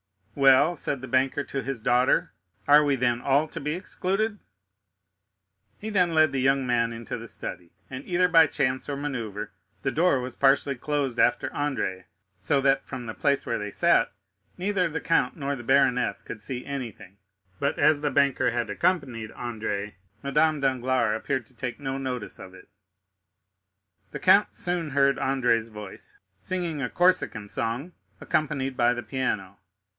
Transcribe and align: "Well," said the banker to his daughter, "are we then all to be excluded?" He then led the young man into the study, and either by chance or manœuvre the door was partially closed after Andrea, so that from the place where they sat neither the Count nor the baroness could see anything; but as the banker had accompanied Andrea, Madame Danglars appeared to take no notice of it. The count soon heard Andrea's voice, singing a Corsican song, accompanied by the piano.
"Well," 0.33 0.75
said 0.75 1.01
the 1.01 1.07
banker 1.09 1.43
to 1.43 1.61
his 1.61 1.79
daughter, 1.79 2.31
"are 2.67 2.83
we 2.83 2.95
then 2.95 3.21
all 3.21 3.47
to 3.49 3.59
be 3.59 3.73
excluded?" 3.73 4.39
He 5.77 5.91
then 5.91 6.15
led 6.15 6.31
the 6.31 6.39
young 6.41 6.65
man 6.65 6.91
into 6.91 7.17
the 7.17 7.27
study, 7.27 7.69
and 7.87 8.03
either 8.05 8.27
by 8.27 8.47
chance 8.47 8.89
or 8.89 8.95
manœuvre 8.95 9.49
the 9.83 9.91
door 9.91 10.19
was 10.19 10.33
partially 10.33 10.75
closed 10.77 11.19
after 11.19 11.53
Andrea, 11.53 12.05
so 12.39 12.61
that 12.61 12.87
from 12.87 13.05
the 13.05 13.13
place 13.13 13.45
where 13.45 13.59
they 13.59 13.69
sat 13.69 14.11
neither 14.57 14.89
the 14.89 15.01
Count 15.01 15.35
nor 15.35 15.55
the 15.55 15.63
baroness 15.63 16.23
could 16.23 16.41
see 16.41 16.65
anything; 16.65 17.17
but 17.59 17.77
as 17.77 18.01
the 18.01 18.09
banker 18.09 18.49
had 18.51 18.69
accompanied 18.71 19.31
Andrea, 19.31 19.91
Madame 20.23 20.61
Danglars 20.61 21.15
appeared 21.17 21.45
to 21.47 21.53
take 21.55 21.79
no 21.79 21.99
notice 21.99 22.39
of 22.39 22.55
it. 22.55 22.69
The 24.11 24.19
count 24.19 24.55
soon 24.55 24.91
heard 24.91 25.19
Andrea's 25.19 25.67
voice, 25.69 26.17
singing 26.39 26.81
a 26.81 26.89
Corsican 26.89 27.47
song, 27.49 27.91
accompanied 28.19 28.75
by 28.75 28.95
the 28.95 29.03
piano. 29.03 29.59